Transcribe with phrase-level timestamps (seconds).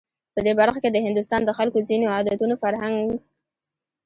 [0.33, 3.19] په دې برخه کې د هندوستان د خلکو ځینو عادتونو، فرهنک